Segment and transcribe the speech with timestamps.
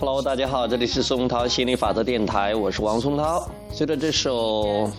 [0.00, 3.48] Hello，大家好，这里是松涛心理法则电台，我是王松涛。
[3.72, 4.86] 随着这首《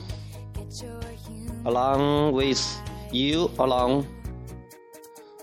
[1.66, 2.60] Along with
[3.12, 4.04] You》，Along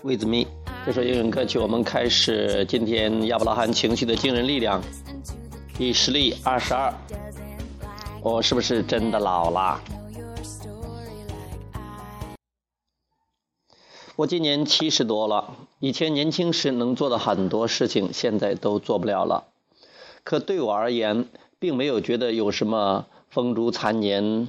[0.03, 0.45] with Me，
[0.85, 4.81] 这首英文歌曲，我们开始今天亚伯拉罕情绪的惊人力量
[5.77, 6.93] 第十例二十二。
[8.21, 9.79] 我是不是真的老了？
[14.17, 19.43] 我今年七十多了，以前年轻时能做的很多事情，现在都做不了了。
[20.23, 21.27] 可对我而言，
[21.59, 24.47] 并没有觉得有什么风烛残年，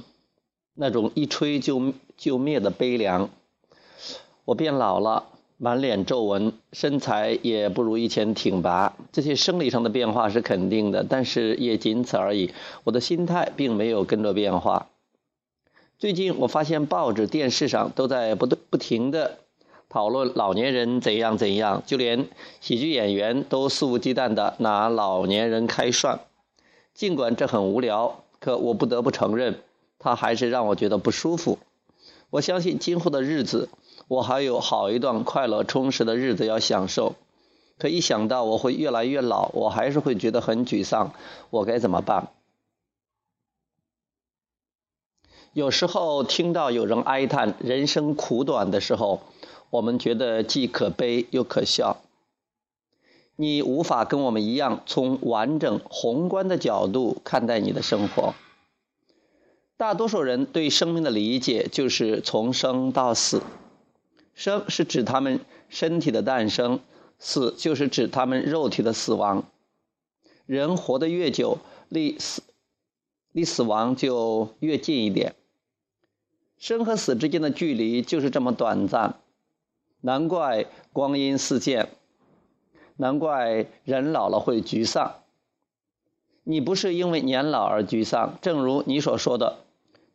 [0.73, 3.29] 那种一吹就就灭的悲凉。
[4.43, 5.25] 我变老了，
[5.57, 8.97] 满脸皱纹，身材也不如以前挺拔。
[9.11, 12.55] 这些生理上的变化是肯定的，但是也仅此而已。
[12.85, 14.87] 我的心态并没有跟着变化。
[15.99, 19.37] 最近我发现报纸、电视上都在不不停的。
[19.89, 22.29] 讨论老年人怎样怎样，就连
[22.61, 26.19] 喜剧演员都肆无忌惮地拿老年人开涮。
[26.93, 29.61] 尽管这很无聊，可我不得不承认，
[29.97, 31.57] 它还是让我觉得不舒服。
[32.29, 33.69] 我相信今后的日子，
[34.07, 37.15] 我还有好一段快乐充实的日子要享受。
[37.79, 41.13] 可一想到我会越来越老，我还是会觉得很沮丧。
[41.49, 42.27] 我该怎么办？
[45.53, 49.21] 有时候听到有人哀叹人生苦短的时候，
[49.69, 52.01] 我们觉得既可悲又可笑。
[53.35, 58.33] 你无法跟我们一样从完整宏观的角度看待你的生活。
[59.77, 63.41] 大多数人对生命的理解就是从生到死，
[64.33, 65.39] 生是指他们
[65.69, 66.81] 身体的诞生，
[67.17, 69.45] 死就是指他们肉体的死亡。
[70.45, 72.41] 人活得越久，离死
[73.31, 75.35] 离死亡就越近一点。
[76.57, 79.15] 生和死之间的距离就是这么短暂。
[80.01, 81.89] 难怪光阴似箭，
[82.95, 85.15] 难怪人老了会沮丧。
[86.43, 89.57] 你不是因为年老而沮丧，正如你所说的，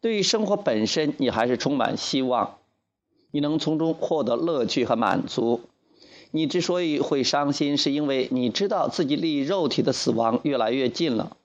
[0.00, 2.56] 对于生活本身，你还是充满希望，
[3.30, 5.60] 你能从中获得乐趣和满足。
[6.30, 11.36] 你之所以会伤心，是因为你知道自己离肉体的死亡越来越近了。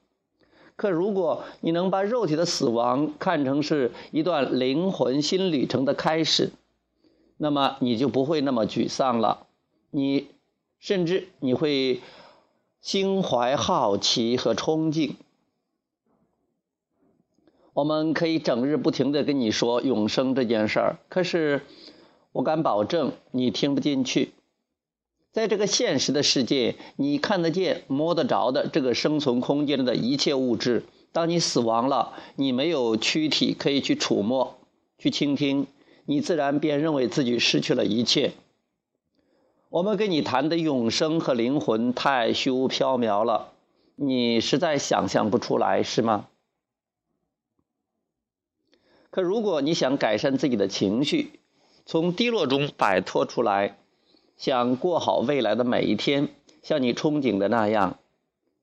[0.75, 6.51] 可如果你能把肉体的死亡看成是一段灵魂新旅程的开始，
[7.41, 9.47] 那么你就不会那么沮丧了，
[9.91, 10.27] 你
[10.77, 12.01] 甚至你会
[12.81, 15.13] 心怀好奇和憧憬。
[17.71, 21.61] 我们可以整日不停的跟你说永生这件事儿，可是
[22.33, 24.33] 我敢保证你听不进去。
[25.31, 30.83] 在这个现实的世界，你看得见、摸得着的这个生存空间的一切物质，
[31.13, 34.57] 当你死亡了，你没有躯体可以去触摸、
[34.97, 35.67] 去倾听。
[36.09, 38.31] 你自然便认为自己失去了一切。
[39.69, 43.53] 我们跟你谈的永生和灵魂太虚无缥缈了，
[43.95, 46.27] 你实在想象不出来，是吗？
[49.11, 51.39] 可如果你想改善自己的情绪，
[51.85, 53.77] 从低落中摆脱出来，
[54.35, 56.29] 想过好未来的每一天，
[56.63, 57.99] 像你憧憬的那样，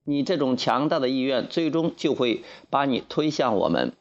[0.03, 3.93] 你这种强大的意愿最终就会把你推向我们。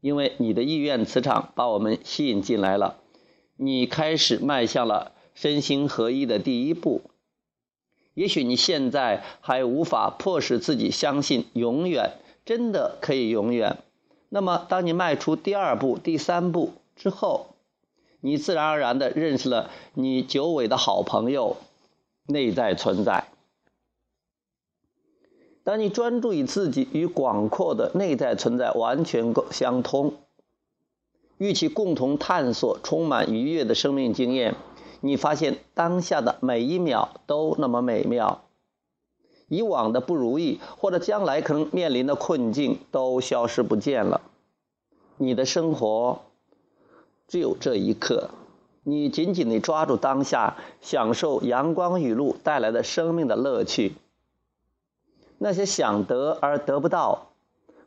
[0.00, 2.96] 因为你的意愿磁场把我们吸引进来了，
[3.56, 7.02] 你开始迈向了身心合一的第一步。
[8.14, 13.78] 也许你现在还无法迫使自己相信永远真的可以永远，
[14.28, 17.54] 那么当你迈出第二步、第三步之后，
[18.20, 21.56] 你自然而然的认识了你久违的好朋友——
[22.26, 23.28] 内在存在。
[25.70, 30.14] 当你专注于自己与广阔的内在存在完全相通，
[31.38, 34.56] 与其共同探索充满愉悦的生命经验，
[35.00, 38.42] 你发现当下的每一秒都那么美妙，
[39.46, 44.22] 以往的不如意或者将来可能面临的困境都消失不见了。
[45.18, 46.22] 你的生活
[47.28, 48.30] 只有这一刻，
[48.82, 53.92] 你紧紧地抓住当下，享受阳光雨露带来的生命的乐趣。
[55.42, 57.28] 那些想得而得不到、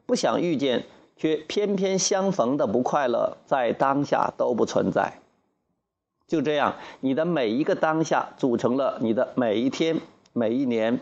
[0.08, 0.86] 不想遇见
[1.16, 5.20] 却偏偏相逢的不快乐，在当下都不存在。
[6.28, 10.02] 就这样，你的每一个当下组成了你的每一天、
[10.34, 11.00] 每一年。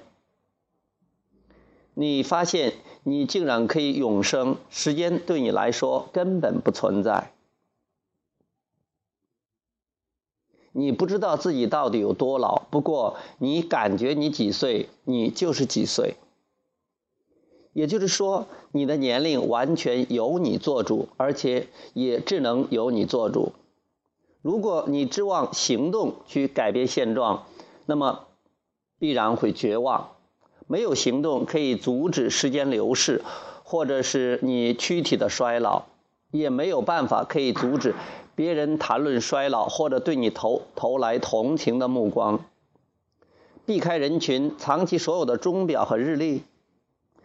[1.94, 2.74] 你发现
[3.04, 7.32] 你竟然可以永生，时间对你来说根本不存在。
[10.74, 16.18] 你不知道自己到底有多老，不过你感觉你几岁，你就是几岁。
[17.74, 23.54] 也就是说，你的年龄完全由你做主，而且也只能由你做主。
[24.42, 27.46] 如果你指望行动去改变现状，
[27.86, 28.26] 那么
[29.00, 30.12] 必然会绝望。
[30.68, 33.24] 没有行动可以阻止时间流逝，
[33.64, 35.84] 或者是你躯体的衰老，
[36.32, 37.94] 也没有办法可以阻止
[38.36, 42.46] 别人谈论衰老或者对你投投来同情的目光。
[43.66, 46.44] 避开人群，藏起所有的钟表和日历，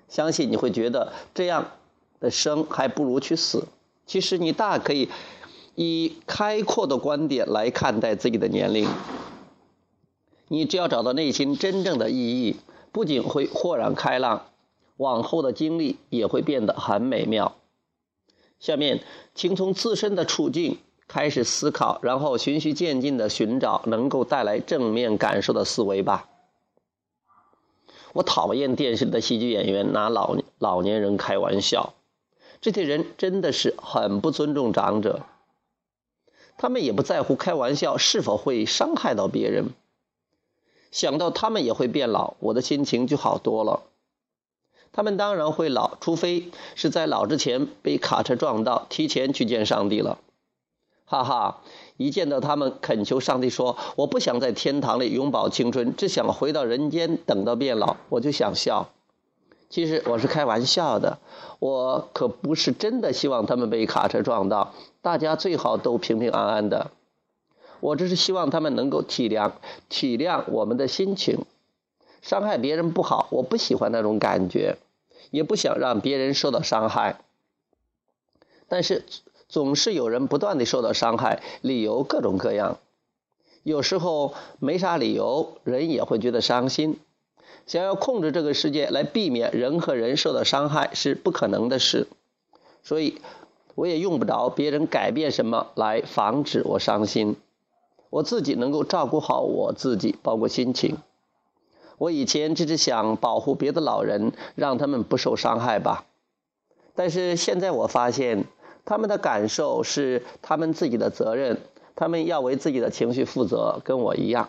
[0.09, 1.73] 相信你会觉得这样
[2.21, 3.65] 的生还不如去死。
[4.07, 5.09] 其实你大可以
[5.75, 8.89] 以开阔的观点来看待自己的年龄。
[10.49, 12.57] 你只要找到内心真正的意义，
[12.93, 14.47] 不仅会豁然开朗，
[14.97, 17.57] 往后的经历也会变得很美妙。
[18.61, 19.03] 下面，
[19.35, 26.29] 请从自身的处境开始思考，然后循序渐进地寻找能够带来正面感受的思维吧。
[28.17, 31.93] 我讨厌电视里的喜剧演员拿老老年人开玩笑，
[32.63, 35.21] 这些人真的是很不尊重长者。
[36.57, 39.67] 他们也不在乎开玩笑是否会伤害到别人。
[40.91, 43.83] 想到他们也会变老，我的心情就好多了。
[44.93, 50.19] 他们当然会老，除非是在老之前被卡车撞到，提前去见上帝了。
[51.09, 51.63] 哈哈！
[51.97, 58.91] 一见到他们，恳求上帝说：“我不想在天堂里永葆青春，只想回到人间，等到变老。”我就想笑。
[59.71, 61.19] 其实我是开玩笑的，
[61.61, 64.75] 我可不是真的希望他们被卡车撞到。
[65.01, 66.91] 大家最好都平平安安的。
[67.79, 69.53] 我只是希望他们能够体谅
[69.89, 71.45] 体谅我们的心情。
[72.21, 74.77] 伤害别人不好，我不喜欢那种感觉，
[75.31, 77.21] 也不想让别人受到伤害。
[78.67, 79.05] 但是。
[79.49, 82.79] 总是有人不断的受到伤害，理由各种各样。
[83.63, 86.99] 有时候没啥理由，人也会觉得伤心。
[87.67, 92.07] 想要控制这个世界来避免人和人受到伤害是不可能的事，
[92.83, 93.21] 所以
[93.75, 97.37] 我也用不着别人改变什么来防止我伤心。
[98.11, 100.99] 我自己能够照顾好我自己，包括心情。
[101.99, 106.05] 我以前只是想保护别的老人，让他们不受伤害吧。
[106.95, 108.45] 但是现在我发现。
[108.87, 111.61] 他们的感受是他们自己的责任，
[111.97, 114.49] 他们要为自己的情绪负责，跟我一样。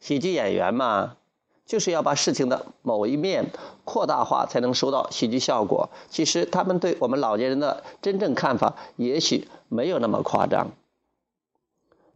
[0.00, 1.16] 喜剧演员嘛，
[1.64, 3.50] 就是要把事情的某一面
[3.84, 5.90] 扩大化，才能收到喜剧效果。
[6.08, 10.72] 其实他们对我们老年人的真正看法，也许没有那么夸张。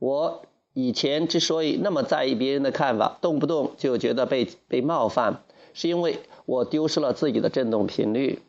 [0.01, 5.45] 我以前之所以那么在意别人的看法，动不动就觉得被被冒犯，
[5.75, 8.43] 是因为我丢失了自己的振动频率。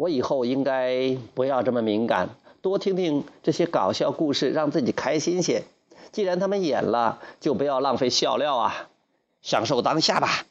[0.00, 2.30] 我以后应该不要这么敏感，
[2.62, 5.64] 多听听这些搞笑故事，让自己开心些。
[6.10, 8.88] 既然他们演了，就不要浪费笑料啊，
[9.42, 10.46] 享受当下吧。